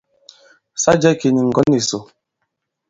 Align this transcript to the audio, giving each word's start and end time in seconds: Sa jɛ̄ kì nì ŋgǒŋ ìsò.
Sa 0.81 0.91
jɛ̄ 1.01 1.11
kì 1.19 1.27
nì 1.33 1.41
ŋgǒŋ 1.47 1.69
ìsò. 1.79 1.99